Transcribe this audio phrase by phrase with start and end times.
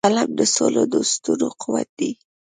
[0.07, 1.31] قلم د سولهدوستو
[1.61, 2.11] قوت دی